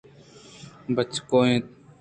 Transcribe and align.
بچکّ 0.97 1.31
اَنت 1.39 1.65